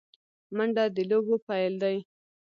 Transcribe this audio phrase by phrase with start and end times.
[0.55, 1.97] منډه د لوبو پیل دی